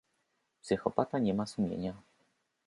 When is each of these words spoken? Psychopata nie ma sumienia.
Psychopata 0.61 1.19
nie 1.19 1.33
ma 1.33 1.45
sumienia. 1.45 1.93